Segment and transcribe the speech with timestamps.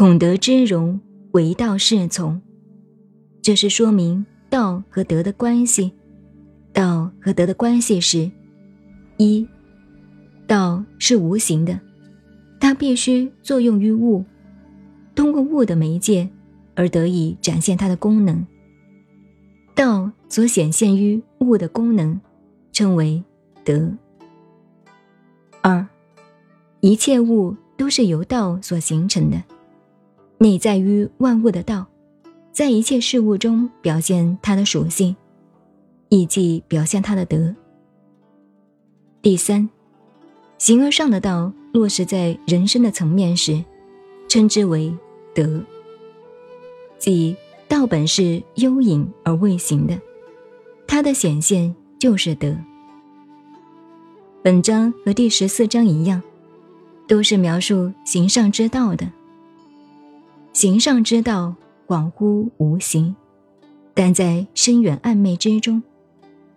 [0.00, 0.98] 孔德之容，
[1.32, 2.40] 为道是从。
[3.42, 5.92] 这是说明道和德的关系。
[6.72, 8.30] 道和德的关系是：
[9.18, 9.46] 一，
[10.46, 11.78] 道是无形的，
[12.58, 14.24] 它必须作用于物，
[15.14, 16.26] 通过物的媒介
[16.74, 18.42] 而得以展现它的功能。
[19.74, 22.18] 道所显现于物的功能，
[22.72, 23.22] 称为
[23.62, 23.92] 德。
[25.60, 25.86] 二，
[26.80, 29.36] 一切物都是由道所形成的。
[30.42, 31.86] 内在于万物的道，
[32.50, 35.14] 在一切事物中表现它的属性，
[36.08, 37.54] 亦即表现它的德。
[39.20, 39.68] 第三，
[40.56, 43.62] 形而上的道落实在人生的层面时，
[44.28, 44.90] 称之为
[45.34, 45.60] 德。
[46.98, 47.36] 即
[47.68, 50.00] 道本是幽隐而未形的，
[50.86, 52.56] 它的显现就是德。
[54.42, 56.22] 本章和第十四章一样，
[57.06, 59.06] 都是描述形上之道的。
[60.52, 61.54] 形上之道
[61.86, 63.14] 恍惚无形，
[63.94, 65.82] 但在深远暧昧之中，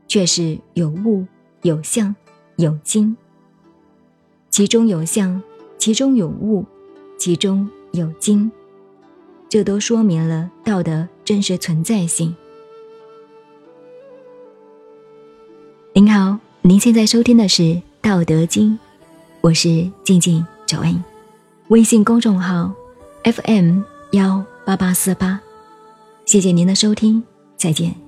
[0.08, 1.26] 却是有物、
[1.62, 2.16] 有相、
[2.58, 3.16] 有精。
[4.50, 5.42] 其中有相，
[5.78, 6.66] 其中有物，
[7.18, 8.52] 其中有精，
[9.48, 12.36] 这都说明了道的真实存在性。
[15.94, 17.62] 您好，您现在收听的是
[18.02, 18.72] 《道德经》，
[19.42, 21.04] 我是静静九恩，
[21.68, 22.74] 微信公众号。
[23.24, 25.40] FM 幺八八四八，
[26.26, 27.24] 谢谢您的收听，
[27.56, 28.03] 再见。